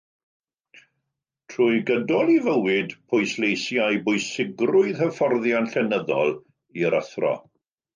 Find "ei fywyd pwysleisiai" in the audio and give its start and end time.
2.37-4.03